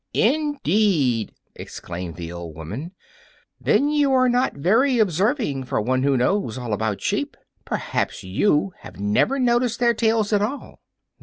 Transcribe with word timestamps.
"Indeed!" 0.15 1.31
exclaimed 1.53 2.15
the 2.15 2.31
old 2.31 2.55
woman, 2.55 2.95
"then 3.59 3.87
you 3.89 4.11
are 4.13 4.27
not 4.29 4.55
very 4.55 4.97
observing 4.97 5.65
for 5.65 5.79
one 5.79 6.01
who 6.01 6.17
knows 6.17 6.57
all 6.57 6.73
about 6.73 6.99
sheep. 7.01 7.37
Perhaps 7.65 8.23
you 8.23 8.73
have 8.79 8.99
never 8.99 9.37
noticed 9.37 9.79
their 9.79 9.93
tails 9.93 10.33
at 10.33 10.41
all." 10.41 10.79